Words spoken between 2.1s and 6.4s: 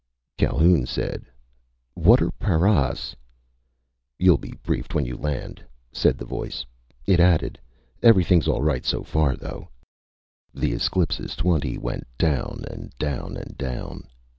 are paras?" "You'll be briefed when you land," said the